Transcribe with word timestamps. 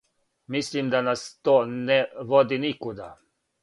Мислим 0.55 0.89
да 0.95 1.03
нас 1.09 1.27
то 1.45 1.55
не 1.87 2.01
води 2.33 2.63
никуда. 2.69 3.17